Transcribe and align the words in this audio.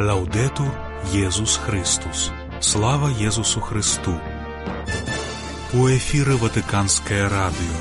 Лаўдету 0.00 0.64
Езус 1.14 1.56
Христус. 1.56 2.32
Слава 2.60 3.10
Езусу 3.10 3.60
Христу. 3.60 4.18
У 5.72 5.86
эфіры 5.86 6.34
Ватыканскае 6.34 7.30
радыё. 7.30 7.78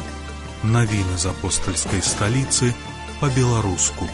Навіны 0.62 1.18
з 1.18 1.26
апостальскай 1.34 2.06
сталіцы 2.06 2.70
па-беларуску. 3.18 4.06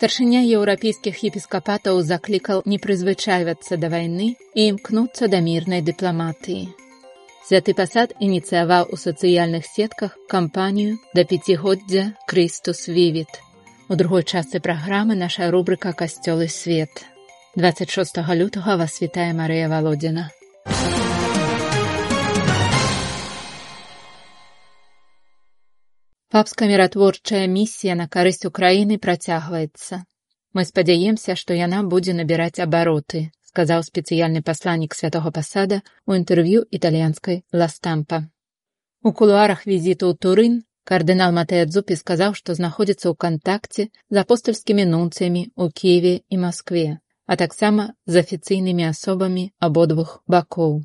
Старшыня 0.00 0.40
еўрапейскіх 0.48 1.24
епіскапатаў 1.28 2.00
заклікаў 2.00 2.64
не 2.64 2.80
прызвычайвацца 2.80 3.76
да 3.76 3.92
вайны 3.92 4.32
і 4.56 4.60
імкнуцца 4.72 5.28
да 5.28 5.44
мірнай 5.44 5.84
дыпламатыі. 5.84 6.89
Святы 7.50 7.72
пасад 7.74 8.12
ініцыяваў 8.22 8.92
у 8.94 8.96
сацыяльных 9.02 9.64
сетках 9.66 10.12
кампанію 10.30 10.98
да 11.18 11.24
пяцігоддзя 11.30 12.02
Крыстус 12.30 12.86
Вівіт. 12.86 13.40
У 13.90 13.96
другой 13.98 14.22
частцы 14.22 14.60
праграмы 14.62 15.16
наша 15.18 15.50
рубрыка 15.50 15.90
касцёлы 15.90 16.46
свет. 16.46 17.02
26 17.56 18.22
лютага 18.38 18.76
вас 18.78 19.02
вітае 19.02 19.34
Марыя 19.34 19.66
Валодзіна. 19.66 20.30
Папская 26.30 26.70
міратворчая 26.70 27.50
місія 27.50 27.98
на 27.98 28.06
карысць 28.06 28.46
Украіны 28.46 29.02
працягваецца. 29.02 30.06
Мы 30.54 30.62
спадзяемся, 30.70 31.34
што 31.34 31.58
яна 31.58 31.82
будзе 31.82 32.14
набіраць 32.14 32.62
абароты, 32.62 33.34
сказаў 33.50 33.84
спецыяльны 33.86 34.40
пасланнік 34.48 34.96
святого 34.98 35.30
пасада 35.36 35.78
ў 36.06 36.22
інтэрв'ю 36.22 36.66
італьянскай 36.78 37.42
ластампа. 37.52 38.26
У 39.02 39.12
кулуарах 39.20 39.66
візіту 39.70 40.10
ў 40.10 40.14
турын 40.24 40.54
кардынал 40.90 41.34
Матэадзупі 41.36 41.96
сказаў, 41.98 42.34
што 42.38 42.56
знаходзіцца 42.58 43.06
ў 43.10 43.14
кантакце 43.24 43.88
з 43.90 44.16
апостальскімі 44.22 44.84
нунцыямі 44.92 45.42
ў 45.54 45.64
Киеве 45.80 46.14
і 46.28 46.40
Маскве, 46.44 46.88
а 47.30 47.36
таксама 47.42 47.92
з 48.06 48.24
афіцыйнымі 48.24 48.88
асобамі 48.92 49.44
абодвух 49.68 50.18
бакоў. 50.26 50.82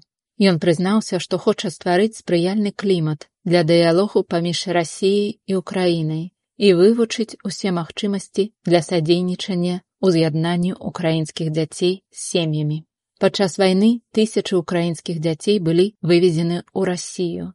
Ён 0.52 0.60
прызнаўся, 0.64 1.20
што 1.24 1.40
хоча 1.40 1.72
стварыць 1.74 2.20
спрыяльны 2.22 2.72
клімат 2.84 3.30
для 3.46 3.64
дыялогу 3.64 4.24
паміж 4.36 4.68
рассіяй 4.78 5.40
і 5.48 5.62
ўкраінай 5.62 6.24
і 6.58 6.72
вывучыць 6.80 7.38
усе 7.44 7.72
магчымасці 7.76 8.52
для 8.68 8.82
садзейнічання 8.82 9.82
уз'яднанню 10.06 10.78
украінскіх 10.92 11.50
дзяцей 11.56 11.94
з 12.12 12.20
сем'ямі. 12.32 12.84
Падчас 13.20 13.58
вайны 13.62 13.90
тысячы 14.16 14.58
украінскіх 14.60 15.20
дзяцей 15.24 15.60
былі 15.68 15.86
вывезены 16.02 16.58
ў 16.62 16.82
рассію. 16.90 17.46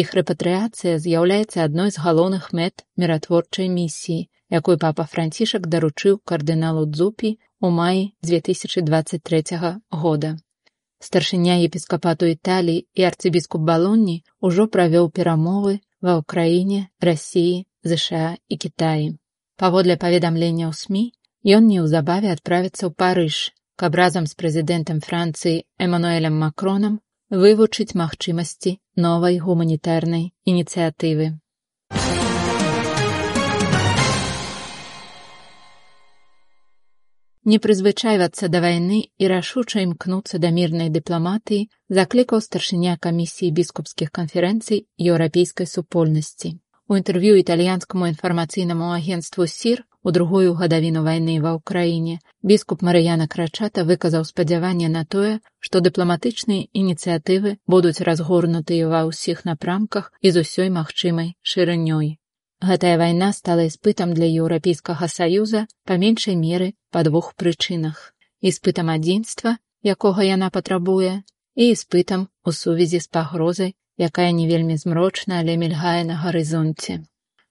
Іх 0.00 0.12
рэпатрыяцыя 0.18 0.98
з'яўляецца 1.02 1.64
адной 1.64 1.90
з 1.94 2.02
галоўных 2.04 2.48
мэт 2.58 2.84
міратворчай 3.00 3.68
місіі, 3.72 4.26
якой 4.58 4.76
папа 4.82 5.06
францішак 5.12 5.68
даручыў 5.72 6.18
кардыналу 6.30 6.84
дзупі 6.96 7.30
ў 7.64 7.68
маі 7.78 8.02
2023 8.20 9.72
года. 10.02 10.36
Старшыня 11.06 11.56
епіскапату 11.64 12.28
Італіі 12.28 12.84
і 13.00 13.08
арцыбіскуп 13.08 13.64
балонні 13.70 14.20
ўжо 14.40 14.68
правёў 14.76 15.08
перамовы 15.16 15.80
ва 16.04 16.20
ўкраіне, 16.20 16.88
рассіі, 17.00 17.64
ЗША 17.84 18.36
і 18.48 18.56
Кітаі. 18.62 19.08
Паводле 19.56 19.96
паведамлення 19.96 20.68
ў 20.68 20.74
СМ 20.76 20.94
Ён 21.46 21.66
неўзабаве 21.70 22.30
адправіцца 22.34 22.80
ў 22.86 22.92
Парыж, 23.00 23.36
каб 23.78 23.94
разам 23.98 24.24
з 24.26 24.34
прэзідэнтам 24.34 24.98
Францыі 24.98 25.62
Эмануэлем 25.78 26.34
Макронам 26.42 26.96
вывучыць 27.30 27.94
магчымасці 28.00 28.72
новай 29.04 29.38
гуманітарнай 29.38 30.24
ініцыятывы. 30.42 31.28
Не 37.46 37.62
прызвычайвацца 37.62 38.50
да 38.50 38.66
вайны 38.66 39.00
і 39.06 39.30
рашуча 39.30 39.86
імкнуцца 39.86 40.42
да 40.42 40.50
мірнай 40.50 40.90
дыпламатыі 40.90 41.70
заклікаў 41.94 42.42
старшыня 42.42 42.98
камісіі 42.98 43.54
біскупскіх 43.54 44.10
канферэнцый 44.10 44.88
еўрапейскай 44.98 45.70
супольнасці. 45.70 46.58
У 46.88 46.96
інтэрв'ю 46.96 47.36
італьянскаму 47.42 48.06
інфармацыйнаму 48.12 48.94
агенству 48.94 49.46
сір 49.46 49.84
У 50.06 50.12
другую 50.14 50.52
гадавіну 50.58 51.00
вайны 51.02 51.32
ва 51.44 51.52
ўкраіне 51.56 52.12
біскуп 52.48 52.82
Марыяна 52.88 53.24
Крачата 53.30 53.82
выказаў 53.88 54.26
спадзяванне 54.28 54.90
на 54.96 55.02
тое, 55.14 55.32
што 55.58 55.80
дыпламатычныя 55.86 56.68
ініцыятывы 56.80 57.56
будуць 57.74 58.04
разгорнутыя 58.08 58.86
ва 58.92 59.00
ўсіх 59.08 59.42
напрамках 59.48 60.12
і 60.22 60.30
з 60.36 60.46
усёй 60.46 60.70
магчымай 60.76 61.34
шырынёй. 61.42 62.12
Гэтая 62.68 62.94
вайна 63.02 63.32
стала 63.38 63.66
іспытам 63.66 64.14
для 64.14 64.30
еўрапейскага 64.30 65.10
саюза 65.10 65.66
па 65.90 65.98
меншай 66.04 66.38
меры 66.38 66.70
па 66.94 67.02
двух 67.08 67.34
прычынах: 67.34 67.98
іспытам 68.38 68.94
адзінства, 68.94 69.58
якога 69.82 70.22
яна 70.22 70.54
патрабуе, 70.54 71.26
і 71.58 71.72
іспытам 71.74 72.30
у 72.46 72.54
сувязі 72.54 73.02
з 73.02 73.10
пагрозай, 73.10 73.74
якая 73.98 74.32
не 74.32 74.48
вельмі 74.48 74.76
змрочна, 74.76 75.40
але 75.40 75.56
мільгае 75.56 76.04
на 76.04 76.16
гарызонце. 76.24 77.00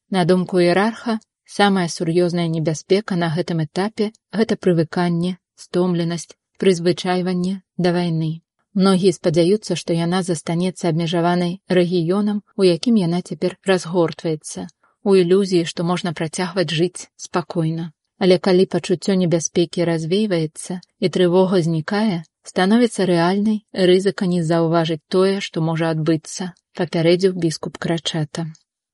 На 0.09 0.25
думку 0.25 0.59
іерарха 0.59 1.19
Самая 1.47 1.87
сур'ёзная 1.93 2.47
небяспека 2.47 3.15
на 3.15 3.29
гэтым 3.33 3.61
этапе 3.63 4.09
гэта 4.33 4.57
прывыканне, 4.57 5.37
стомленасць, 5.55 6.33
прызвычайванне 6.57 7.61
да 7.77 7.91
вайны. 7.93 8.41
Многія 8.73 9.13
спадзяюцца, 9.13 9.77
што 9.81 9.93
яна 9.93 10.23
застанецца 10.25 10.89
абмежаванай 10.89 11.61
рэгіёнам, 11.69 12.41
у 12.57 12.65
якім 12.65 12.97
яна 13.01 13.21
цяпер 13.21 13.57
разгортваецца, 13.69 14.65
у 15.03 15.15
ілюзіі, 15.21 15.69
што 15.69 15.85
можна 15.85 16.13
працягваць 16.17 16.73
жыць 16.73 17.07
спакойна. 17.15 17.91
Але 18.17 18.39
калі 18.39 18.65
пачуццё 18.65 19.13
небяспекі 19.21 19.85
развейваецца 19.85 20.81
і 20.99 21.07
трывога 21.13 21.61
знікае, 21.61 22.23
становіцца 22.51 23.05
рэальнай 23.09 23.57
рызыка 23.89 24.29
не 24.31 24.41
заўважыць 24.43 25.01
тое, 25.09 25.39
што 25.47 25.61
можа 25.61 25.89
адбыцца, 25.95 26.53
папярэдзіў 26.77 27.33
біскуп 27.45 27.77
крачата. 27.77 28.47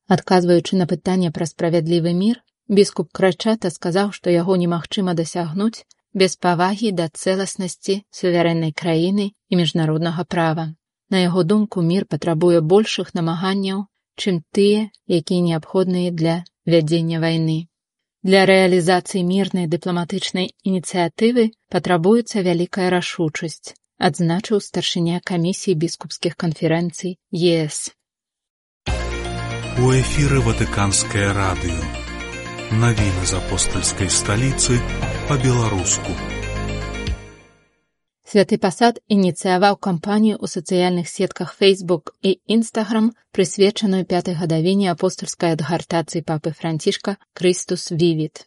Адказваючы 0.07 0.77
на 0.81 0.87
пытанне 0.91 1.31
пра 1.31 1.47
справядлівы 1.49 2.13
мір, 2.13 2.41
біскуп 2.67 3.11
крачата 3.11 3.69
сказаў, 3.69 4.11
што 4.17 4.29
яго 4.29 4.55
немагчыма 4.63 5.13
дасягнуць 5.13 5.85
без 6.13 6.35
павагі 6.35 6.91
да 6.91 7.07
цэласнасці 7.07 7.95
суверэннай 8.11 8.75
краіны 8.75 9.31
і 9.49 9.59
міжнароднага 9.59 10.23
права. 10.23 10.67
На 11.09 11.23
яго 11.23 11.43
думку 11.43 11.81
мір 11.81 12.05
патрабуе 12.05 12.59
большых 12.61 13.13
намаганняў, 13.15 13.87
чым 14.15 14.43
тыя, 14.55 14.87
якія 15.07 15.41
неабходныя 15.47 16.11
для 16.11 16.43
вядзення 16.65 17.19
вайны. 17.23 17.70
Для 18.21 18.41
рэалізацыі 18.45 19.21
мірнай 19.25 19.65
дыпламатычнай 19.65 20.51
ініцыятывы 20.61 21.45
патрабуецца 21.73 22.43
вялікая 22.45 22.89
рашучасць, 22.93 23.73
адзначыў 23.97 24.61
старшыня 24.61 25.21
камісіі 25.25 25.73
біскупскіх 25.83 26.37
канферэнцый 26.43 27.17
ЕС. 27.33 27.79
У 29.81 29.89
эфіры 29.97 30.43
ватыканскае 30.45 31.33
радыё. 31.33 31.81
Навіны 32.83 33.25
з 33.25 33.41
апостальскай 33.41 34.13
сталіцы 34.13 34.77
па-беларуску. 35.25 36.13
Святы 38.31 38.57
пасад 38.63 38.99
ініцыяваў 39.13 39.77
кампанію 39.87 40.35
ў 40.39 40.47
сацыяльных 40.51 41.09
сетках 41.13 41.49
Facebook 41.61 42.13
і 42.29 42.31
Instagram, 42.57 43.09
прысвечаную 43.35 44.05
пятай 44.13 44.37
гадавіне 44.43 44.87
апостальскай 44.91 45.57
адгартацыі 45.57 46.23
папы 46.31 46.55
францішка 46.61 47.17
Крыстус 47.41 47.91
Вівіт 47.91 48.45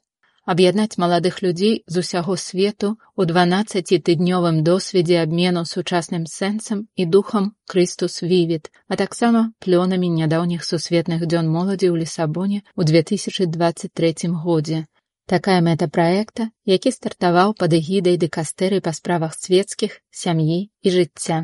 аб'яднаць 0.53 0.99
маладых 1.00 1.41
людзей 1.44 1.75
з 1.87 2.05
усяго 2.05 2.37
свету 2.41 2.89
ў 3.17 3.28
12тыднёвым 3.33 4.61
досведзе 4.69 5.21
абмену 5.25 5.65
сучасным 5.71 6.27
сэнсам 6.28 6.84
і 6.97 7.06
духам 7.17 7.53
Крыстус 7.70 8.20
Вівіт, 8.23 8.70
а 8.88 8.97
таксама 9.00 9.53
плёнамі 9.64 10.09
нядаўніх 10.17 10.64
сусветных 10.64 11.25
дзён 11.25 11.49
моладзі 11.49 11.88
ў 11.93 12.05
Лісабоне 12.05 12.61
ў 12.76 12.81
2023 12.88 14.32
годзе. 14.44 14.85
Такая 15.26 15.61
мэта 15.65 15.88
праекта, 15.88 16.50
які 16.69 16.91
стартаваў 16.93 17.55
пад 17.61 17.73
эгідай 17.76 18.17
дэкастэры 18.21 18.81
па 18.85 18.93
справах 18.93 19.32
свецкіх, 19.38 19.97
сям'і 20.12 20.59
і 20.69 20.93
жыцця. 20.97 21.38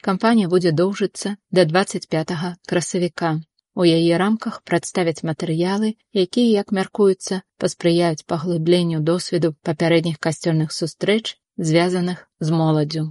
Кампанія 0.00 0.48
будзе 0.48 0.72
доўжыцца 0.72 1.36
да 1.50 1.64
25 1.68 2.32
красавіка. 2.66 3.32
У 3.76 3.84
яе 3.84 4.16
рамках 4.22 4.62
прадставяць 4.64 5.22
матэрыялы, 5.22 5.94
якія, 6.24 6.64
як 6.64 6.72
мяркуецца, 6.72 7.42
паспрыяюць 7.60 8.24
паглыбленню 8.26 9.00
досведу 9.00 9.52
папярэдніх 9.68 10.18
касцёльных 10.18 10.72
сустрэч, 10.72 11.36
звязаных 11.56 12.26
з 12.40 12.50
моладзю. 12.50 13.04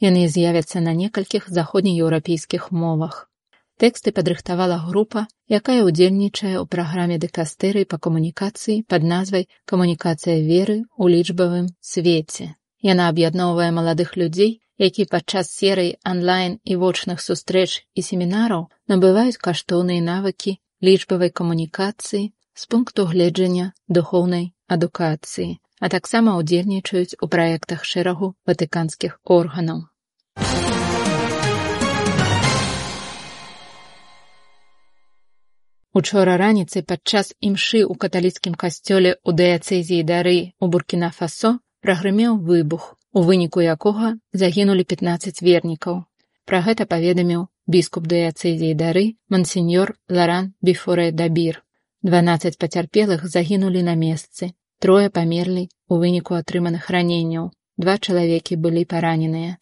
Яны 0.00 0.28
з'явяцца 0.28 0.80
на 0.80 0.94
некалькіх 0.94 1.50
заходнееўрапейскіх 1.50 2.70
мовах. 2.70 3.27
Тэксты 3.78 4.10
падрыхтавала 4.10 4.76
група, 4.84 5.20
якая 5.48 5.86
ўдзельнічае 5.86 6.54
ў 6.58 6.66
праграме 6.66 7.16
дэкастэры 7.22 7.84
па 7.90 7.98
камунікацыі 8.06 8.82
пад 8.90 9.06
назвай 9.06 9.46
камунікацыя 9.70 10.42
веры 10.42 10.82
ў 10.98 11.04
лічбавым 11.14 11.68
свеце. 11.78 12.58
Яна 12.82 13.06
аб'ядноўвае 13.14 13.70
маладых 13.76 14.18
людзей, 14.18 14.58
які 14.82 15.06
падчас 15.12 15.54
серый 15.54 15.94
онлайн 16.02 16.58
і 16.64 16.78
вочных 16.82 17.22
сустрэч 17.22 17.86
і 17.94 18.02
семінараў 18.08 18.66
набываюць 18.90 19.38
каштоўныя 19.46 20.02
навыкі 20.02 20.58
лічбавай 20.82 21.30
камунікацыі 21.30 22.24
з 22.58 22.66
пункту 22.66 23.06
гледжання 23.12 23.70
духоўнай 23.86 24.50
адукацыі, 24.66 25.50
а 25.78 25.86
таксама 25.94 26.34
ўдзельнічаюць 26.42 27.18
у 27.22 27.30
праектах 27.30 27.86
шэрагу 27.86 28.34
ватыканскіх 28.42 29.22
органаў. 29.38 29.86
Учора 35.98 36.34
раніцай 36.38 36.82
падчас 36.90 37.32
імшы 37.46 37.78
ў 37.82 37.94
каталіцкім 38.02 38.54
касцёле 38.62 39.10
ў 39.14 39.30
дыяцэзіі 39.38 40.04
дары 40.10 40.34
у 40.62 40.68
Буркіна-Фасо 40.74 41.50
прагрымеў 41.86 42.36
выбух, 42.50 42.84
у 43.18 43.22
выніку 43.28 43.64
якога 43.74 44.10
загінулі 44.42 44.84
15 44.92 45.42
вернікаў. 45.48 45.96
Пра 46.46 46.60
гэта 46.66 46.86
паведаміў 46.92 47.42
біскуп 47.74 48.06
дыяцэзіі 48.12 48.78
дары 48.82 49.04
мансеньор 49.34 49.96
Ларан 50.18 50.52
Біфоре 50.62 51.10
Дабір. 51.22 51.62
12 52.06 52.58
пацярпелых 52.62 53.26
загінулі 53.34 53.82
на 53.90 53.98
месцы. 54.04 54.52
Трое 54.78 55.10
памерлі 55.10 55.64
ў 55.66 55.94
выніку 56.04 56.38
атрыманых 56.38 56.90
раненняў. 56.94 57.50
Два 57.76 57.98
чалавекі 57.98 58.60
былі 58.68 58.84
параненыя. 58.94 59.58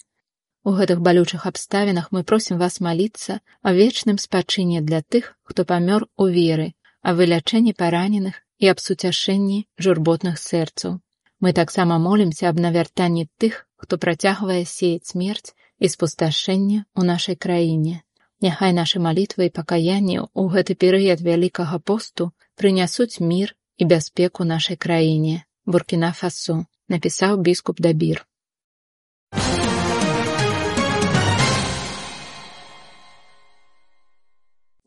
У 0.66 0.72
гэтых 0.74 0.98
балючых 1.06 1.46
абставінах 1.46 2.06
мы 2.10 2.24
просім 2.30 2.58
вас 2.58 2.80
маліцца 2.82 3.38
о 3.62 3.72
вечным 3.72 4.16
спачыне 4.18 4.80
для 4.82 4.98
тых, 5.14 5.28
хто 5.46 5.64
памёр 5.64 6.08
у 6.16 6.26
веры, 6.26 6.74
а 7.06 7.14
вылячэнні 7.14 7.72
параненых 7.82 8.40
і 8.58 8.72
аб 8.72 8.82
суцяшэнні 8.82 9.58
журботных 9.78 10.42
сэрцаў. 10.42 10.98
Мы 11.38 11.52
таксама 11.52 12.00
молімся 12.02 12.50
аб 12.50 12.58
навяртанні 12.58 13.28
тых, 13.38 13.62
хто 13.76 13.94
працягвае 13.94 14.64
сеяць 14.66 15.14
смерць 15.14 15.54
і 15.78 15.86
спусташэнне 15.86 16.82
ў 16.98 17.02
нашай 17.14 17.38
краіне. 17.38 18.02
Няхай 18.42 18.74
нашы 18.74 18.98
малітвы 18.98 19.46
і 19.46 19.54
пакаянні 19.54 20.19
ў 20.26 20.42
гэты 20.50 20.74
перыяд 20.74 21.22
вялікага 21.22 21.78
посту 21.78 22.32
прынясуць 22.58 23.22
мір 23.22 23.54
і 23.78 23.86
бяспеку 23.94 24.42
нашай 24.42 24.74
краіне. 24.74 25.44
Буркіна 25.62 26.10
Фасу 26.10 26.64
напісаў 26.90 27.38
біскуп 27.38 27.78
Дабір. 27.78 28.26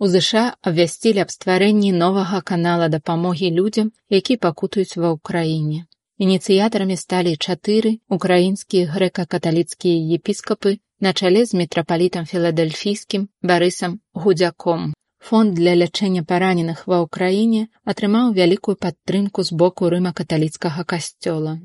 У 0.01 0.07
ЗША 0.07 0.41
абвясцілі 0.69 1.19
аб 1.21 1.31
стварэнні 1.33 1.89
новага 1.91 2.37
канала 2.49 2.85
дапамогі 2.91 3.47
людзям, 3.55 3.87
які 4.15 4.37
пакутаюць 4.45 4.95
ва 4.95 5.09
ўкраіне. 5.15 5.79
Ініцыятарамі 6.25 6.95
сталі 7.01 7.33
чатыры 7.35 7.91
украінскія 8.17 8.87
грэка-каталіцкія 8.93 9.97
епіскапы 10.17 10.71
на 11.07 11.11
чале 11.11 11.43
з 11.49 11.59
мітрапалітам 11.61 12.29
філадельфійскім 12.31 13.27
барысам 13.51 13.99
гудзяком. 14.23 14.87
Фонд 15.19 15.59
для 15.59 15.75
лячэння 15.75 16.23
параненых 16.31 16.87
ва 16.87 17.03
ўкраіне 17.03 17.67
атрымаў 17.83 18.31
вялікую 18.39 18.79
падтрымку 18.85 19.43
з 19.43 19.51
боку 19.63 19.91
рыма-каталіцкага 19.91 20.87
касцёла. 20.93 21.59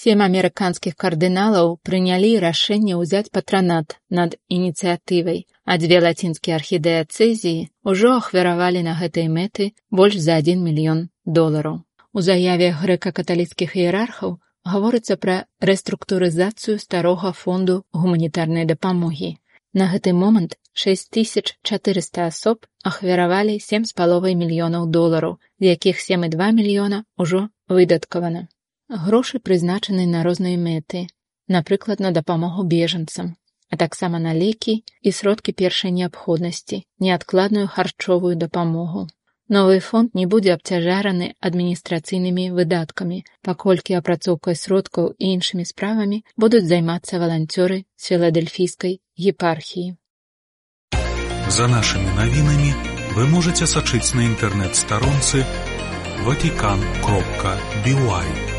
Сем 0.00 0.22
амерыканскіх 0.24 0.94
кардыналаў 1.02 1.66
прынялі 1.86 2.28
рашэнне 2.44 2.94
ўзяць 2.98 3.28
патранат 3.36 3.96
над 4.18 4.36
ініцыятывай, 4.56 5.44
а 5.68 5.76
дзве 5.82 5.98
лацінскія 6.04 6.56
архідэацэзіі 6.60 7.68
ўжо 7.90 8.12
ахвяравалі 8.20 8.80
на 8.88 8.94
гэтай 9.00 9.28
мэты 9.34 9.66
больш 10.00 10.16
за 10.26 10.38
1 10.40 10.64
мільён 10.64 11.02
долараў. 11.38 11.76
У 12.16 12.24
заяве 12.28 12.72
грэка-каталіцкіх 12.80 13.76
іерархаў 13.82 14.32
гаворыцца 14.72 15.18
пра 15.26 15.36
рэструктурызацыю 15.70 16.78
старога 16.86 17.32
фонду 17.42 17.76
гуманітарнай 17.92 18.64
дапамогі. 18.72 19.30
На 19.76 19.92
гэты 19.92 20.16
момант 20.16 20.56
6400 20.72 22.26
асоб 22.32 22.64
ахвяравалі 22.92 23.60
7 23.60 23.84
з 23.84 23.92
паловай 24.00 24.40
мільёнаў 24.40 24.88
долараў, 24.96 25.38
з 25.60 25.76
якіх 25.76 26.00
7,2 26.08 26.52
мільёна 26.58 27.04
ўжо 27.20 27.48
выдаткавана. 27.68 28.48
Грошы 28.92 29.38
прызначаны 29.40 30.04
на 30.04 30.22
розныя 30.22 30.58
мэты, 30.60 31.06
напрыклад, 31.48 31.98
на 31.98 32.10
дапамогу 32.10 32.62
бежанцам, 32.62 33.36
а 33.70 33.78
таксама 33.80 34.18
на 34.18 34.34
лекі 34.36 34.84
і 35.00 35.12
сродкі 35.12 35.56
першай 35.56 35.96
неабходнасці, 35.96 36.84
неадкладную 37.00 37.68
харчовую 37.68 38.36
дапамогу. 38.36 39.08
Новы 39.48 39.80
фонд 39.80 40.12
не 40.12 40.26
будзе 40.26 40.52
абцяжараны 40.52 41.32
адміністрацыйнымі 41.40 42.52
выдаткамі, 42.52 43.24
паколькі 43.40 43.96
апрацоўкай 43.96 44.60
сродкаў 44.60 45.16
і 45.16 45.32
іншымі 45.40 45.64
справамі 45.64 46.20
будуць 46.36 46.68
займацца 46.68 47.16
валанцёры 47.16 47.82
з 47.96 48.12
філадельфійскай 48.12 49.00
епархіі. 49.16 49.96
За 51.48 51.64
нашымі 51.64 52.12
навінамі 52.20 52.72
вы 53.16 53.28
можаце 53.32 53.64
сачыць 53.64 54.12
на 54.12 54.28
інтэрнэт-старонцы 54.28 55.44
ватикан 56.28 56.80
кропка 57.00 57.56
бівай. 57.84 58.51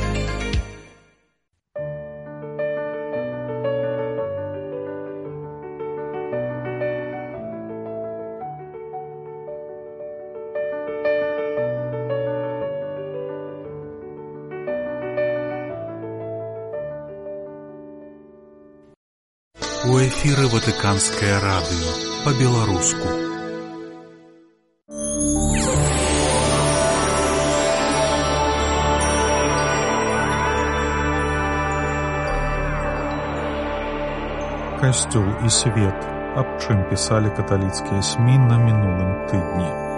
У 20.04 20.06
эфіры 20.06 20.48
ватыканскае 20.52 21.36
радыё 21.40 21.92
па-беларуску. 22.26 23.08
Касцёл 34.82 35.24
і 35.40 35.54
свет, 35.60 35.96
аб 36.36 36.52
чым 36.60 36.84
пісалі 36.92 37.32
каталіцкія 37.40 38.04
смі 38.04 38.36
на 38.44 38.60
мінулым 38.60 39.16
тыдні. 39.32 39.93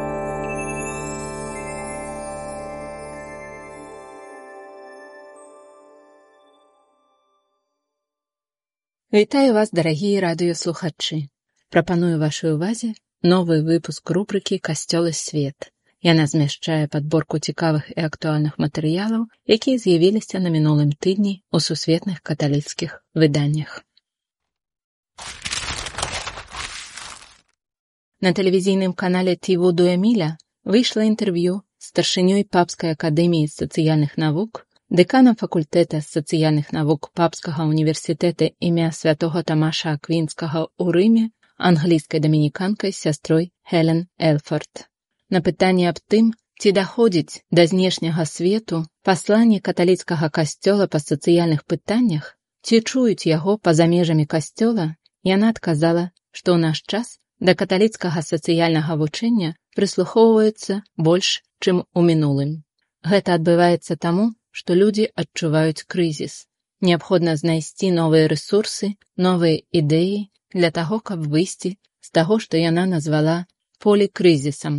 Вітаю 9.16 9.54
вас, 9.54 9.70
дарагія 9.72 10.20
радыёслухачы. 10.20 11.18
Прапаную 11.72 12.20
вашай 12.20 12.52
увазе 12.52 12.88
новы 13.24 13.64
выпуск 13.64 14.12
рубрыкі 14.12 14.58
касцёлы 14.60 15.14
свет. 15.16 15.72
Яна 16.04 16.26
змяшчае 16.28 16.90
падборку 16.92 17.40
цікавых 17.40 17.88
і 17.96 18.04
актуальных 18.08 18.60
матэрыялаў, 18.60 19.24
якія 19.48 19.80
з'явіліся 19.80 20.44
на 20.44 20.52
мінулым 20.52 20.92
тыдні 20.92 21.40
ў 21.48 21.64
сусветных 21.64 22.20
каталіцкіх 22.28 23.00
выданнях. 23.16 23.88
На 28.20 28.36
тэлевізійным 28.36 28.92
канале 28.92 29.40
Тіву 29.40 29.72
Дуэміля 29.72 30.36
выйшла 30.68 31.08
інтэрв'ю 31.08 31.64
старшынёй 31.80 32.44
папскай 32.44 33.00
акадэміі 33.00 33.48
сацыяльных 33.48 34.20
навук 34.20 34.68
дэканам 34.90 35.36
факультэта 35.36 36.02
сацыяльных 36.06 36.72
навук 36.72 37.10
папскага 37.18 37.66
універсітэта 37.66 38.52
імя 38.60 38.92
святого 38.92 39.42
тамаша 39.44 39.98
аквінскага 39.98 40.70
ў 40.78 40.88
рыме 40.96 41.26
англійскай 41.58 42.20
дамініканкай 42.20 42.92
сястрой 42.92 43.52
Хелен 43.64 44.08
Элфорд. 44.20 44.86
На 45.30 45.42
пытанне 45.42 45.90
аб 45.90 45.98
тым, 46.12 46.34
ці 46.62 46.72
даходзіць 46.72 47.42
да 47.50 47.66
знешняга 47.66 48.26
свету 48.30 48.86
пасланне 49.04 49.60
каталіцкага 49.60 50.30
касцёла 50.30 50.88
па 50.88 51.00
сацыяльных 51.00 51.66
пытаннях, 51.66 52.38
ці 52.62 52.82
чуюць 52.82 53.26
яго 53.26 53.58
па-за 53.58 53.88
межамі 53.90 54.26
касцёла, 54.26 54.94
яна 55.24 55.50
адказала, 55.56 56.12
што 56.32 56.54
ў 56.54 56.60
наш 56.70 56.84
час 56.86 57.18
да 57.40 57.56
каталіцкага 57.58 58.22
сацыяльнага 58.22 58.96
вучэння 59.02 59.56
прыслухоўваецца 59.76 60.82
больш, 60.96 61.42
чым 61.60 61.84
у 61.94 62.02
мінулым. 62.06 62.64
Гэта 63.04 63.36
адбываецца 63.40 63.98
таму, 63.98 64.32
што 64.60 64.76
людзі 64.80 65.06
адчуваюць 65.22 65.86
крызіс. 65.92 66.34
Неабходна 66.88 67.36
знайсці 67.42 67.92
новыя 67.96 68.28
рэсурсы, 68.32 68.96
новыя 69.26 69.60
ідэі 69.80 70.20
для 70.56 70.70
таго, 70.78 71.00
каб 71.10 71.26
выйсці 71.34 71.72
з 72.08 72.12
таго, 72.18 72.40
што 72.44 72.62
яна 72.62 72.86
назвала 72.92 73.36
полікрызісам, 73.84 74.78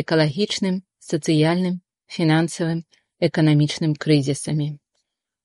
экалагічным, 0.00 0.80
сацыяльным, 1.10 1.80
фінансавым, 2.16 2.80
эканамічным 3.28 3.92
крызісамі. 4.04 4.68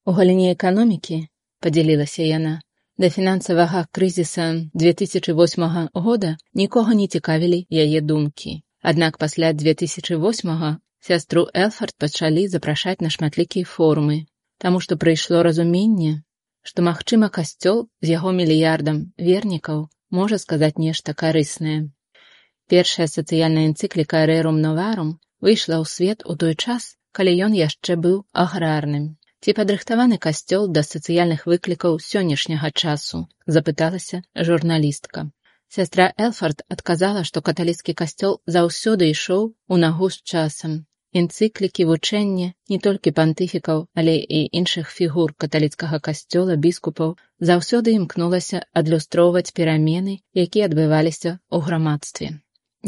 У 0.08 0.16
галіне 0.20 0.54
эканомікі, 0.56 1.18
падзялілася 1.60 2.24
яна, 2.30 2.54
да 2.98 3.10
фінансавага 3.10 3.84
крызіса 3.92 4.48
2008 4.86 5.90
года 6.08 6.38
нікога 6.54 6.96
не 7.02 7.08
цікавілі 7.08 7.60
яе 7.84 8.02
думкі. 8.02 8.62
Аднак 8.82 9.18
пасля 9.18 9.52
2008 9.52 10.80
сястру 11.06 11.42
Элфард 11.54 11.94
пачалі 12.02 12.44
запрашаць 12.52 13.02
на 13.06 13.10
шматлікія 13.14 13.70
форумы, 13.72 14.16
таму 14.64 14.80
што 14.82 14.96
прыйшло 15.02 15.42
разуменне, 15.46 16.14
што 16.66 16.86
магчыма 16.88 17.28
касцёл 17.36 17.84
з 18.06 18.16
яго 18.18 18.32
мільярдам 18.38 19.02
вернікаў 19.28 19.84
можа 20.20 20.40
сказаць 20.44 20.82
нешта 20.82 21.14
карыснае. 21.14 21.76
Першая 22.74 23.06
сацыяльная 23.12 23.66
энцыкліка 23.70 24.24
Рэрум 24.32 24.58
Новарум 24.64 25.12
выйшла 25.46 25.78
ў 25.78 25.86
свет 25.92 26.26
у 26.26 26.34
той 26.44 26.58
час, 26.58 26.98
калі 27.14 27.36
ён 27.50 27.54
яшчэ 27.60 28.00
быў 28.08 28.18
аграрным. 28.46 29.06
Ці 29.46 29.54
падрыхтаваны 29.62 30.18
касцёл 30.26 30.66
да 30.80 30.82
сацыяльных 30.82 31.46
выклікаў 31.46 32.02
сённяшняга 32.02 32.74
часу, 32.74 33.22
запыталася 33.46 34.24
журналістка. 34.50 35.30
Сястра 35.70 36.10
Элфард 36.18 36.66
адказала, 36.78 37.22
што 37.30 37.46
каталіцкі 37.46 37.94
касцёл 37.94 38.42
заўсёды 38.58 39.14
ішоў 39.14 39.48
у 39.70 39.82
нагу 39.86 40.10
з 40.10 40.22
часам 40.34 40.82
энцыклікі 41.20 41.86
вучэння 41.90 42.48
не 42.72 42.78
толькі 42.86 43.16
пантыфікаў, 43.20 43.84
але 44.00 44.16
і 44.38 44.40
іншых 44.60 44.92
фігур 44.98 45.34
каталіцкага 45.44 46.00
касцёла 46.08 46.58
біскупаў 46.66 47.16
заўсёды 47.50 47.96
імкнулася 48.00 48.64
адлюстроўваць 48.82 49.54
перамены, 49.60 50.20
якія 50.46 50.68
адбываліся 50.70 51.32
ў 51.54 51.58
грамадстве. 51.68 52.28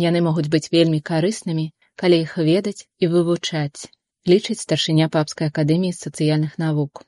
Яны 0.07 0.21
могуць 0.27 0.49
быць 0.53 0.71
вельмі 0.75 0.99
карыснымі, 1.11 1.67
калі 1.95 2.21
іх 2.25 2.37
ведаць 2.37 2.87
і 2.99 3.11
вывучаць, 3.13 3.89
лічыць 4.31 4.61
старшыня 4.61 5.07
папскай 5.17 5.51
акадэміі 5.51 5.97
сацыяльных 5.97 6.57
навук. 6.61 7.03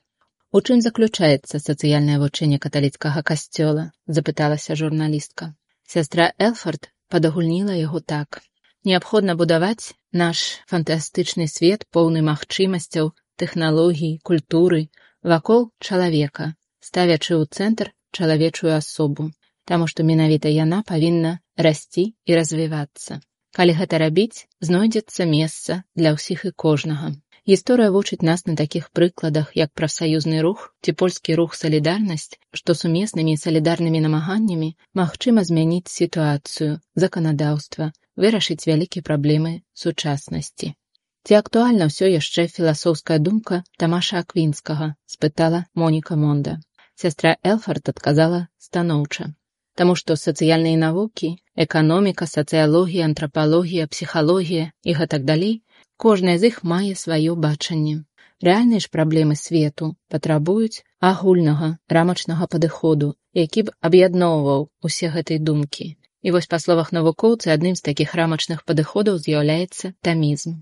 У 0.50 0.60
чым 0.66 0.80
заключаецца 0.84 1.60
сацыяльнае 1.62 2.18
вучэнне 2.22 2.58
каталіцкага 2.64 3.22
касцёла, 3.30 3.90
запыталася 4.18 4.74
журналістка. 4.80 5.54
Сястра 5.86 6.32
Элфорд 6.46 6.88
падагульніла 7.12 7.76
яго 7.78 8.00
так. 8.12 8.40
Неабходна 8.88 9.34
будаваць 9.36 9.92
наш 10.20 10.42
фантастычны 10.70 11.46
свет 11.54 11.82
поўны 11.96 12.22
магчымасцяў, 12.28 13.10
тэхналогій, 13.36 14.12
культуры 14.24 14.88
вакол 15.32 15.66
чалавека, 15.84 16.46
ставячы 16.80 17.36
ў 17.36 17.44
цэнтр 17.44 17.92
чалавечую 18.16 18.72
асобу, 18.72 19.28
таму 19.68 19.84
што 19.92 20.06
менавіта 20.10 20.48
яна 20.48 20.80
павінна 20.92 21.34
расці 21.68 22.06
і 22.24 22.40
развівацца. 22.40 23.20
Калі 23.52 23.76
гэта 23.82 24.00
рабіць, 24.00 24.48
знойдзецца 24.64 25.28
месца 25.28 25.82
для 25.92 26.16
ўсіх 26.16 26.48
і 26.48 26.56
кожнага. 26.64 27.12
Гісторыя 27.50 27.92
вучыць 27.92 28.24
нас 28.24 28.46
на 28.48 28.56
такіх 28.56 28.88
прыкладах, 28.96 29.52
як 29.60 29.76
прафсаюзны 29.76 30.40
рух 30.40 30.68
ці 30.80 30.96
польскі 30.96 31.36
рух 31.40 31.56
салідарнасць, 31.60 32.40
што 32.56 32.72
сумеснымі 32.80 33.36
салідарнымі 33.44 34.00
намаганнямі 34.08 34.74
магчыма 35.00 35.44
змяніць 35.44 35.92
сітуацыю, 36.00 36.80
заканадаўства, 36.94 37.92
вырашыць 38.24 38.66
вялікія 38.70 39.06
праблемы 39.08 39.52
сучаснасці. 39.84 40.74
Ці 41.24 41.36
актуальна 41.36 41.88
ўсё 41.90 42.08
яшчэ 42.10 42.46
філасофская 42.52 43.18
думка 43.26 43.60
Тамаша 43.82 44.20
Аквінскага 44.24 44.88
спытала 45.14 45.60
Моніка 45.82 46.16
Монда. 46.16 46.56
Сястра 47.00 47.36
Элфард 47.52 47.92
адказала 47.92 48.40
станоўча. 48.66 49.28
Таму 49.80 49.94
што 50.00 50.16
сацыяльныя 50.20 50.76
навукі, 50.80 51.28
эканоміка, 51.64 52.26
сацыялогія, 52.36 53.04
антрапалогія, 53.10 53.86
псіхалогія 53.92 54.72
і 54.84 54.96
гэтак 54.98 55.24
далей, 55.30 55.54
кожная 55.96 56.36
з 56.40 56.50
іх 56.52 56.64
мае 56.72 56.92
сваё 57.02 57.36
бачанне. 57.46 57.94
Рэальныя 58.48 58.80
ж 58.80 58.88
праблемы 58.96 59.36
свету 59.36 59.92
патрабуюць 60.12 60.84
агульнага 61.12 61.70
рамачнага 61.96 62.48
падыходу, 62.52 63.08
які 63.44 63.68
б 63.68 63.76
аб'ядноўваў 63.88 64.68
усе 64.88 65.12
гэтай 65.16 65.38
думкі. 65.48 65.88
І 66.22 66.32
вось 66.34 66.50
па 66.52 66.58
словах 66.64 66.92
навукоўцы 66.96 67.52
адным 67.54 67.76
з 67.78 67.84
такіх 67.88 68.14
рамачных 68.20 68.64
падыходаў 68.68 69.20
з'яўляецца 69.26 69.92
тамізм. 70.08 70.60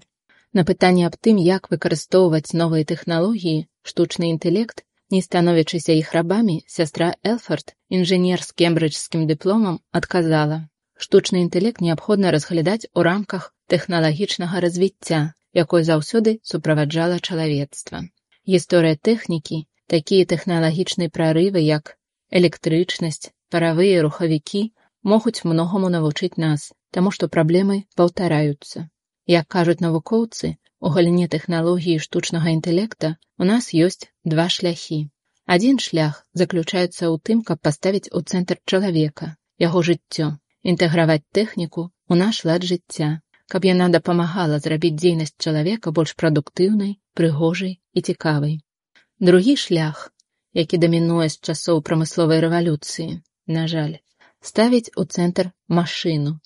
На 0.56 0.64
пытанне 0.68 1.06
аб 1.06 1.16
тым, 1.20 1.36
як 1.44 1.68
выкарыстоўваць 1.72 2.56
новыя 2.60 2.84
тэхналогіі, 2.90 3.66
штучны 3.82 4.30
інтэлект, 4.34 4.84
не 5.10 5.20
становячыся 5.24 5.92
іх 5.92 6.12
рабамі, 6.16 6.56
сястра 6.66 7.08
Элфорд, 7.32 7.74
інжынер 7.88 8.42
з 8.44 8.54
кембриджскім 8.62 9.26
дыпломам, 9.30 9.80
адказала: 10.00 10.58
штучны 10.96 11.42
інтэлект 11.46 11.80
неабходна 11.80 12.30
разглядаць 12.34 12.88
у 12.94 13.04
рамках 13.08 13.52
тэхналагічнага 13.72 14.60
развіцця, 14.64 15.20
якой 15.52 15.84
заўсёды 15.90 16.38
суправаджала 16.42 17.18
чалавецтва. 17.20 18.04
Гісторыя 18.48 18.96
тэхнікі, 19.08 19.64
такія 19.86 20.28
тэхналагічныя 20.32 21.12
прарывы, 21.12 21.64
як 21.64 21.96
электрычнасць, 22.30 23.32
паравыя 23.50 24.02
рухавікі, 24.04 24.62
могуць 25.02 25.44
многаму 25.44 25.88
навучыць 25.94 26.40
нас, 26.44 26.72
таму 26.90 27.10
што 27.10 27.28
праблемы 27.28 27.84
паўтараюцца. 28.00 28.88
Як 29.26 29.46
кажуць 29.54 29.80
навукоўцы, 29.84 30.56
у 30.80 30.90
галіне 30.94 31.28
тэхналогіі 31.34 32.02
штучнага 32.04 32.50
інтэлекта 32.56 33.16
у 33.38 33.44
нас 33.50 33.70
ёсць 33.74 34.08
два 34.24 34.48
шляхі. 34.48 34.98
Адзін 35.54 35.78
шлях 35.84 36.24
заключаецца 36.40 37.02
ў 37.08 37.16
тым, 37.26 37.38
каб 37.48 37.60
паставіць 37.66 38.10
у 38.12 38.20
цэнтр 38.20 38.60
чалавека, 38.64 39.36
яго 39.64 39.82
жыццё, 39.88 40.28
інтэграваць 40.62 41.24
тэхніку 41.38 41.82
ў 42.10 42.14
наш 42.22 42.44
лад 42.48 42.66
жыцця, 42.70 43.10
каб 43.52 43.64
яна 43.64 43.88
дапамагала 43.94 44.58
зрабіць 44.64 44.96
дзейнасць 45.00 45.36
чалавека 45.44 45.94
больш 45.98 46.14
прадуктыўнай, 46.22 46.98
прыгожай 47.18 47.78
і 47.94 48.00
цікавай. 48.10 48.54
Другі 49.18 49.54
шлях, 49.56 50.12
які 50.62 50.80
дамінуе 50.84 51.28
з 51.32 51.40
часоў 51.40 51.80
прамысловай 51.88 52.44
рэвалюцыі, 52.44 53.08
на 53.56 53.64
жаль, 53.72 53.96
ставіць 54.40 54.92
у 54.96 55.04
цэнтр 55.04 55.50
машыну. 55.68 56.38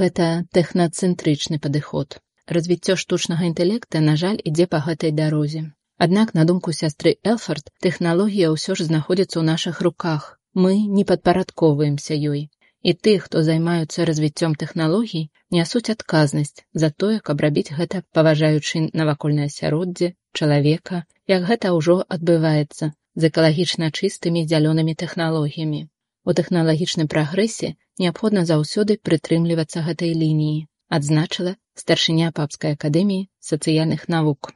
Гэта 0.00 0.44
тэхнацэнтрычны 0.52 1.58
падыход. 1.58 2.18
Развіццё 2.56 2.96
штучнага 2.96 3.44
інтэлекта, 3.50 4.00
на 4.00 4.16
жаль, 4.16 4.38
ідзе 4.50 4.66
па 4.66 4.80
гэтай 4.86 5.12
дарозе. 5.12 5.64
Аднак, 5.98 6.34
на 6.34 6.44
думку 6.44 6.72
сястры 6.72 7.16
Элфорд, 7.24 7.72
тэхналогія 7.84 8.52
ўсё 8.54 8.76
ж 8.78 8.86
знаходзіцца 8.90 9.36
ў 9.40 9.44
нашых 9.52 9.80
руках. 9.86 10.38
Мы 10.54 10.78
не 10.98 11.04
падпарадковаемся 11.04 12.14
ёй. 12.14 12.48
І 12.82 12.94
тых, 12.94 13.26
хто 13.26 13.42
займаюцца 13.42 14.06
развіццём 14.08 14.54
тэхналогій, 14.54 15.28
нясуць 15.50 15.90
адказнасць 15.90 16.62
за 16.72 16.90
тое, 16.90 17.18
каб 17.18 17.42
рабіць 17.44 17.74
гэта 17.74 18.04
паважаючы 18.14 18.86
навакольнае 19.00 19.48
асяроддзе, 19.50 20.14
чалавека, 20.32 21.04
як 21.26 21.42
гэта 21.50 21.74
ўжо 21.74 21.96
адбываецца 22.16 22.92
з 22.92 23.22
экалагічна 23.30 23.90
чыстымі 23.90 24.46
зялёнымі 24.52 24.94
тэхналогіямі. 25.02 25.80
У 26.24 26.34
тэхналагічным 26.38 27.08
прагрэсе 27.14 27.74
неабходна 28.02 28.44
заўсёды 28.50 28.98
прытрымлівацца 29.08 29.84
гэтай 29.88 30.14
лініі, 30.22 30.66
адзначыла 30.88 31.56
старшыня 31.82 32.30
папскай 32.38 32.74
акадэміі 32.76 33.28
сацыяльных 33.50 34.08
навук. 34.14 34.52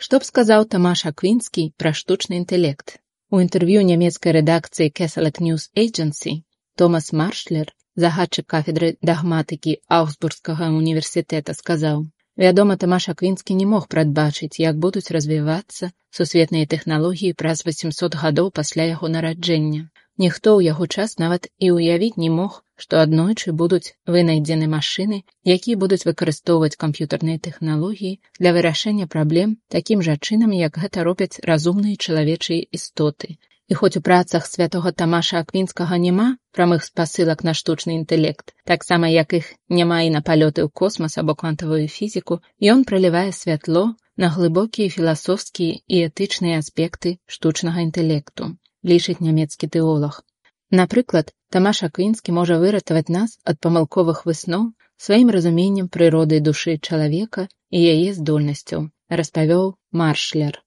Што 0.00 0.18
б 0.18 0.26
сказаў 0.26 0.64
Тамаш 0.74 1.04
Аквінскі 1.10 1.64
пра 1.80 1.92
штучны 1.98 2.40
інтэлект? 2.42 2.96
У 3.30 3.38
інтэрв'ю 3.44 3.82
нямецкай 3.86 4.32
рэдакцыі 4.38 4.90
Кесалек 4.90 5.38
News 5.44 5.68
Agency 5.82 6.32
Томас 6.80 7.12
Маршлер, 7.12 7.68
загадчык 7.94 8.46
кафедры 8.54 8.88
дагматыкі 9.10 9.76
Аўсбургскага 9.98 10.70
універсітэта 10.80 11.54
сказаў: 11.58 12.08
Вядома, 12.40 12.74
Тамаш 12.80 13.08
Аквінскі 13.12 13.54
не 13.54 13.66
мог 13.70 13.86
прадбачыць, 13.92 14.56
як 14.60 14.78
будуць 14.84 15.12
развівацца 15.14 15.88
сусветныя 16.18 16.68
тэхналогіі 16.74 17.36
праз 17.42 17.60
800 17.66 18.16
гадоў 18.20 18.48
пасля 18.58 18.86
яго 18.90 19.10
нараджэння. 19.16 19.82
Ніхто 20.22 20.54
ў 20.56 20.72
яго 20.72 20.86
час 20.86 21.12
нават 21.22 21.48
і 21.66 21.68
ўявіць 21.76 22.20
не 22.22 22.30
мог, 22.38 22.56
што 22.84 23.02
аднойчы 23.04 23.52
будуць 23.60 23.92
вынайдзены 24.14 24.70
машыны, 24.72 25.20
якія 25.56 25.80
будуць 25.84 26.06
выкарыстоўваць 26.08 26.80
камп'ютарныя 26.82 27.44
тэхналогіі 27.46 28.16
для 28.40 28.56
вырашэння 28.56 29.10
праблем 29.16 29.54
такім 29.76 30.04
жа 30.08 30.16
чынам, 30.16 30.56
як 30.56 30.80
гэта 30.80 31.04
робяць 31.10 31.44
разумныя 31.52 32.00
чалавечыя 32.00 32.64
істоты, 32.80 33.36
І 33.70 33.74
хоць 33.78 33.96
у 33.98 34.00
працах 34.06 34.46
святого 34.50 34.90
Тамаша 35.00 35.40
Аквінскага 35.44 35.96
няма 36.04 36.24
прамых 36.56 36.84
спасылак 36.86 37.44
на 37.48 37.52
штучны 37.58 37.94
інтэлект, 37.96 38.50
таксама 38.70 39.10
як 39.10 39.34
іх 39.38 39.50
няма 39.80 39.98
і 40.06 40.10
на 40.14 40.22
палёты 40.28 40.66
ў 40.66 40.68
космас 40.80 41.14
або 41.22 41.36
квантавую 41.42 41.86
фізіку, 41.96 42.40
ён 42.72 42.82
пралівае 42.82 43.30
святло 43.30 43.84
на 44.16 44.30
глыбокія 44.36 44.90
філасофскія 44.94 45.78
і 45.86 46.02
этычныя 46.08 46.58
аспекты 46.62 47.12
штучнага 47.36 47.86
інтэлекту, 47.86 48.50
лічыць 48.82 49.22
нямецкі 49.22 49.70
тэолог. 49.78 50.18
Напрыклад, 50.80 51.30
Тамаш 51.54 51.82
Аквінскі 51.86 52.34
можа 52.34 52.58
выратаваць 52.58 53.14
нас 53.18 53.38
ад 53.52 53.62
памылковых 53.66 54.26
высноў 54.26 54.66
сваім 55.06 55.30
разуменнем 55.36 55.86
прыроды 55.98 56.42
душы 56.50 56.74
чалавека 56.78 57.46
і 57.70 57.86
яе 57.94 58.10
здольнасцяў, 58.18 58.90
распавёў 59.22 59.64
маршлер. 60.02 60.58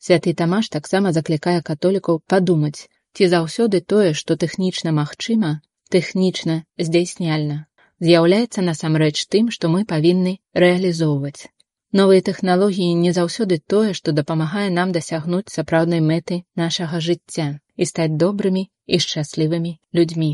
Святы 0.00 0.32
Тамаш 0.40 0.68
таксама 0.74 1.12
заклікае 1.12 1.60
католікаў 1.68 2.20
падумаць, 2.32 2.88
ці 3.14 3.28
заўсёды 3.34 3.80
тое, 3.92 4.10
што 4.20 4.36
тэхнічна 4.42 4.92
магчыма, 4.98 5.50
тэхнічна 5.94 6.56
здзяйсняльна, 6.86 7.56
з'яўляецца 8.00 8.64
насамрэч 8.68 9.16
тым, 9.34 9.50
што 9.56 9.68
мы 9.72 9.84
павінны 9.94 10.32
рэалізоўваць. 10.64 11.52
Новыя 11.92 12.22
тэхналогіі 12.28 12.94
не 13.04 13.12
заўсёды 13.12 13.60
тое, 13.72 13.92
што 13.98 14.12
дапамагае 14.18 14.68
нам 14.74 14.92
дасягнуць 14.96 15.52
сапраўднай 15.56 16.00
мэты 16.10 16.42
нашага 16.62 17.00
жыцця 17.06 17.48
і 17.76 17.88
стаць 17.92 18.14
добрымі 18.24 18.62
і 18.86 19.00
шчаслівымі 19.04 19.72
людзьмі. 19.98 20.30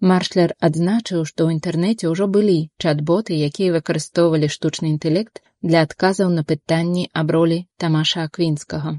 Маршлер 0.00 0.52
адзначыў, 0.66 1.24
што 1.26 1.44
ў 1.44 1.58
інтэрнэце 1.58 2.06
ўжо 2.10 2.26
былі 2.34 2.70
чат-боты, 2.78 3.34
якія 3.34 3.74
выкарыстоўвалі 3.76 4.48
штучны 4.54 4.94
інтэлект 4.94 5.42
для 5.60 5.82
адказаў 5.86 6.30
на 6.30 6.44
пытанні 6.46 7.10
аб 7.22 7.34
ролі 7.34 7.58
Тамаша 7.82 8.22
Аквінскага. 8.30 8.92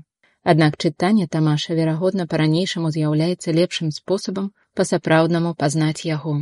Аднак 0.43 0.75
чытанне 0.75 1.27
Тамаша, 1.31 1.71
верагодна, 1.79 2.27
па-ранейшаму 2.27 2.91
з'яўляецца 2.91 3.55
лепшым 3.55 3.95
спосабам 3.95 4.51
па-сапраўднаму 4.75 5.55
пазнаць 5.55 6.03
яго. 6.03 6.35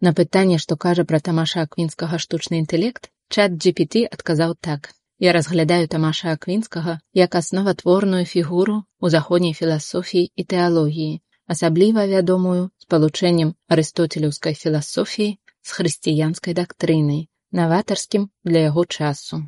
На 0.00 0.14
пытанне, 0.16 0.56
што 0.56 0.80
кажа 0.80 1.04
пра 1.04 1.20
Тамаша 1.20 1.68
Аквінскага 1.68 2.16
штучны 2.16 2.64
інтэлект, 2.64 3.12
чат 3.28 3.60
GPT 3.60 4.08
адказаў 4.08 4.56
так. 4.56 4.92
Я 5.20 5.36
разглядаю 5.36 5.84
Тамаша 5.88 6.32
Аквінскага 6.32 7.00
як 7.12 7.34
асноватворную 7.34 8.24
фігуру 8.24 8.84
ў 9.04 9.06
заходняй 9.12 9.52
філасофіі 9.52 10.30
і 10.32 10.42
тэалогіі, 10.52 11.20
асабліва 11.54 12.06
вядомую 12.14 12.62
спалучэннем 12.84 13.52
арыстоцелеўскай 13.74 14.54
філасофіі 14.62 15.30
з 15.68 15.76
хрысціянскай 15.76 16.54
дактрынай, 16.58 17.22
наватарскім 17.60 18.28
для 18.44 18.68
яго 18.68 18.84
часу. 18.84 19.40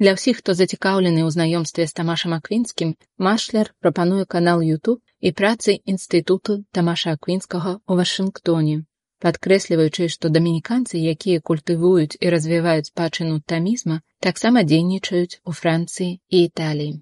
Для 0.00 0.14
ўсіх, 0.16 0.40
хто 0.40 0.56
зацікаўлены 0.56 1.20
ў 1.22 1.30
знаёмстве 1.34 1.84
з 1.86 1.92
Тамашам 1.96 2.32
Аквінскім, 2.36 2.94
Машлер 3.26 3.72
прапануе 3.84 4.24
канал 4.24 4.64
YouTube 4.64 5.02
і 5.20 5.32
працы 5.40 5.76
інстытуту 5.94 6.64
Тамаша 6.72 7.12
Аквінскага 7.18 7.76
ў 7.84 7.92
Вашынгтоне, 8.00 8.76
падкрэсліваючы, 9.20 10.08
што 10.08 10.32
дамініканцы, 10.32 10.96
якія 10.96 11.44
культывуюць 11.44 12.16
і 12.16 12.32
развіваюць 12.34 12.88
спадчыну 12.88 13.44
тамізма, 13.44 14.00
таксама 14.24 14.64
дзейнічаюць 14.64 15.44
у 15.44 15.52
Францыі 15.62 16.12
і 16.16 16.44
Італіі. 16.48 16.94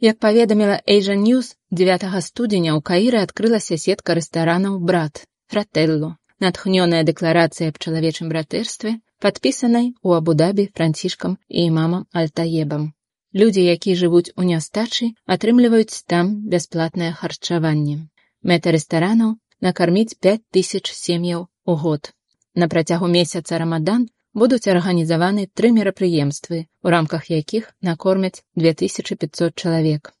Як 0.00 0.18
паведаміла 0.18 0.80
Asian 0.88 1.22
News 1.22 1.54
9 1.70 2.02
студзеня 2.20 2.74
ў 2.74 2.82
Каіры 2.82 3.18
адкрылася 3.22 3.78
сетка 3.78 4.18
рэстаранаў 4.18 4.80
брат 4.82 5.22
фрателлу, 5.46 6.18
натхнёная 6.42 7.06
дэкларацыя 7.06 7.70
аб 7.70 7.78
чалавечым 7.78 8.26
братэрстве, 8.32 8.98
падпісанай 9.22 9.94
у 10.02 10.18
Абудабі 10.18 10.66
францішкам 10.74 11.38
і 11.48 11.70
імамам 11.70 12.10
альтаебам. 12.10 12.90
Людзі, 13.38 13.62
якія 13.62 13.94
жывуць 13.94 14.34
у 14.34 14.42
нястачы, 14.42 15.14
атрымліваюць 15.30 16.02
там 16.10 16.42
бясплатнае 16.50 17.14
харчаванне. 17.14 17.96
Мэта 18.42 18.74
рэстаранаў 18.74 19.38
накарміць 19.62 20.18
5000 20.18 20.90
сем'яў 20.90 21.46
у 21.70 21.74
год. 21.86 22.10
На 22.54 22.66
працягу 22.66 23.06
месяца 23.06 23.62
рамадан 23.62 24.10
будуць 24.34 24.66
арганізаваны 24.68 25.46
тры 25.54 25.70
мерапрыемствы, 25.70 26.66
у 26.82 26.90
рамках 26.94 27.30
якіх 27.30 27.72
накормяць 27.80 28.42
2500 28.56 29.54
чалавек. 29.54 30.12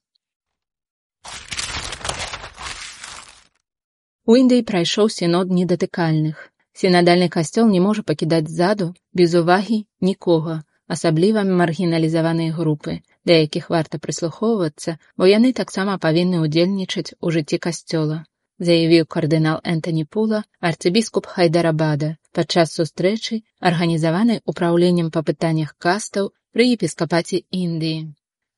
У 4.24 4.36
Індыі 4.40 4.64
прайшоў 4.68 5.10
сінод 5.12 5.50
недатыкальных. 5.52 6.50
Сінадальны 6.72 7.28
касцёл 7.28 7.66
не 7.70 7.80
можа 7.86 8.02
пакідаць 8.02 8.48
ззаду 8.50 8.94
без 9.12 9.34
увагі 9.40 9.84
нікога, 10.00 10.62
асабліва 10.94 11.44
маргіналізаваныя 11.44 12.54
групы, 12.56 12.94
да 13.24 13.36
якіх 13.42 13.68
варта 13.74 13.98
прыслухоўвацца, 13.98 14.96
бо 15.16 15.28
яны 15.28 15.52
таксама 15.60 15.98
павінны 15.98 16.40
ўдзельнічаць 16.44 17.14
у 17.20 17.34
жыцці 17.36 17.58
касцёла, 17.66 18.24
заявіў 18.58 19.06
кардынал 19.14 19.60
Энтоні 19.64 20.04
Пула, 20.04 20.44
арцыбіскуп 20.60 21.26
Хайдарабада 21.26 22.16
падчас 22.32 22.74
сустрэчы, 22.78 23.40
арганізаванай 23.60 24.42
упраўленнем 24.44 25.10
па 25.14 25.22
пытаннях 25.22 25.74
кастаў 25.78 26.30
пры 26.52 26.66
епіскапаце 26.74 27.42
Індыі. 27.62 28.12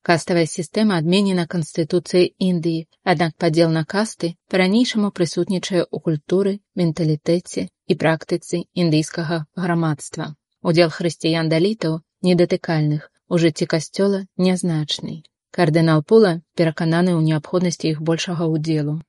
Каставая 0.06 0.46
сістэма 0.46 0.98
адменена 1.02 1.44
канстытуцыяй 1.52 2.28
Індыі, 2.48 2.86
аднак 3.02 3.34
падзел 3.42 3.72
на 3.76 3.82
касты 3.84 4.34
па-ранейшаму 4.52 5.10
прысутнічае 5.10 5.82
ў 5.82 5.96
культуры, 6.08 6.52
менталітэце 6.78 7.66
і 7.86 7.94
практыцы 8.02 8.62
індыйскага 8.82 9.44
грамадства. 9.64 10.34
Удзел 10.62 10.90
хрысціян 10.90 11.50
далітаў 11.50 12.00
недатыкальных 12.28 13.10
у 13.28 13.38
жыцці 13.42 13.66
касцёла 13.72 14.22
нязначны. 14.36 15.22
Кардынал 15.50 16.02
Пула 16.02 16.32
перакананы 16.54 17.12
ў 17.18 17.26
неабходнасці 17.26 17.92
іх 17.96 18.00
большага 18.10 18.46
ўдзелу. 18.54 19.00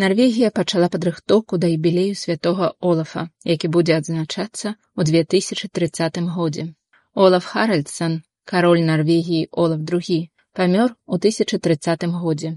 Нарвегія 0.00 0.50
пачала 0.56 0.88
падрыхтоўку 0.94 1.58
да 1.62 1.70
юбілею 1.76 2.14
святого 2.18 2.68
Олафа, 2.80 3.24
які 3.52 3.70
будзе 3.76 3.96
адзначацца 4.00 4.74
ў 4.98 5.00
2030 5.08 6.20
годзе. 6.36 6.66
Олаф 7.14 7.44
Харальдсон, 7.52 8.22
кароль 8.44 8.84
Нарвегіі 8.90 9.48
Олаф 9.50 9.80
II, 9.92 10.20
памёр 10.54 10.94
у 11.06 11.18
1030 11.18 12.06
годзе. 12.22 12.56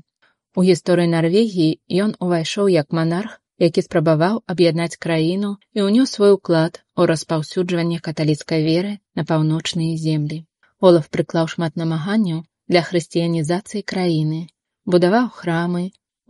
У 0.55 0.63
гісторыі 0.69 1.13
Нарвегіі 1.15 1.79
ён 2.05 2.13
увайшоў 2.19 2.69
як 2.75 2.93
манарх 3.01 3.39
які 3.63 3.81
спрабаваў 3.85 4.39
аб'яднаць 4.53 4.97
краіну 5.05 5.51
і 5.77 5.85
ўнёс 5.87 6.13
свой 6.17 6.31
уклад 6.37 6.81
у 6.97 7.05
распаўсюджванне 7.11 7.99
каталіцкай 8.07 8.63
веры 8.65 8.93
на 9.15 9.25
паўночныя 9.29 9.97
землі. 10.05 10.39
Олаф 10.79 11.09
прыклаў 11.13 11.49
шмат 11.53 11.77
намаганняў 11.81 12.41
для 12.71 12.81
хрысціянізацыі 12.87 13.83
краіны, 13.93 14.39
будаваў 14.85 15.29
храмы, 15.39 15.83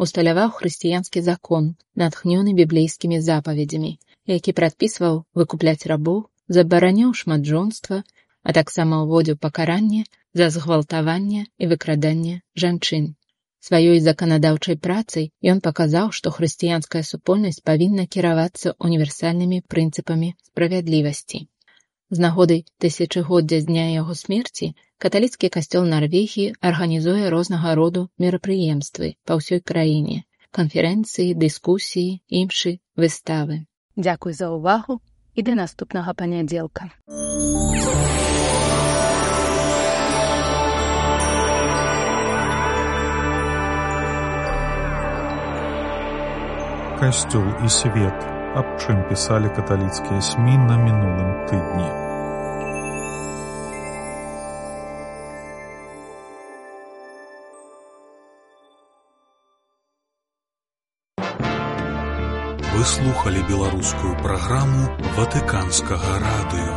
усталяваў 0.06 0.50
хрысціянскі 0.58 1.22
закон, 1.22 1.74
натхнёны 1.96 2.54
біблейскімі 2.60 3.22
запаведзямі, 3.22 3.92
які 4.36 4.56
прадпісваў 4.60 5.24
выкупляць 5.40 5.88
рабоў, 5.92 6.20
забараняў 6.58 7.14
шматжонства, 7.14 8.04
а 8.44 8.54
таксама 8.60 9.04
ўводзіў 9.04 9.38
пакаранне 9.46 10.04
за 10.34 10.50
згвалтаванне 10.56 11.46
і 11.58 11.70
выкраданне 11.74 12.42
жанчын. 12.64 13.14
Сваёй 13.64 14.00
заканадаўчай 14.04 14.76
працай 14.86 15.30
ён 15.52 15.62
паказаў, 15.66 16.12
што 16.18 16.32
хрысціянская 16.38 17.04
супольнасць 17.10 17.64
павінна 17.70 18.06
кіравацца 18.16 18.74
універсальнымі 18.88 19.60
прынцыпамі 19.74 20.34
справядлівасці. 20.50 21.40
З 22.16 22.26
нагодай 22.26 22.66
тысячагоддзя 22.84 23.62
з 23.62 23.70
дня 23.70 23.86
яго 23.92 24.18
смерці 24.24 24.74
каталіцкі 24.98 25.50
касцёл 25.50 25.88
Нарвегіі 25.88 26.54
арганізуе 26.62 27.30
рознага 27.34 27.76
роду 27.80 28.10
мерапрыемствы 28.20 29.14
па 29.26 29.40
ўсёй 29.40 29.62
краіне, 29.62 30.24
канферэнцыі, 30.52 31.34
дыскусіі, 31.34 32.22
імшы, 32.30 32.78
выставы. 32.98 33.66
Дзякуй 33.98 34.34
за 34.34 34.54
ўвагу 34.54 35.02
і 35.34 35.42
да 35.42 35.58
наступнага 35.58 36.14
панядзелка. 36.14 36.94
касцёл 47.04 47.44
і 47.66 47.70
свет, 47.70 48.20
аб 48.56 48.68
чым 48.80 49.04
пісалі 49.10 49.52
каталіцкія 49.58 50.22
смі 50.24 50.56
на 50.56 50.80
мінулым 50.80 51.32
тыдні. 51.52 52.13
Вы 62.84 62.90
слухали 62.90 63.42
беларускую 63.48 64.14
праграму 64.18 64.92
ватыканскага 65.16 66.18
радыё. 66.20 66.74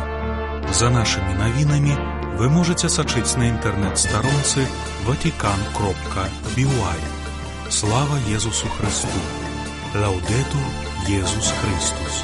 За 0.71 0.87
нашымі 0.87 1.35
навінамі 1.35 1.97
вы 2.39 2.47
можете 2.47 2.87
сачыць 2.87 3.35
на 3.35 3.51
інтэрнэт-старонцы 3.51 4.63
ватикан 5.03 5.59
кропка 5.75 6.31
бівай. 6.55 7.03
Слава 7.67 8.23
Езусу 8.31 8.71
Христу! 8.79 9.19
Лаудету 9.99 10.63
Jesús 11.11 11.51
Christus. 11.59 12.23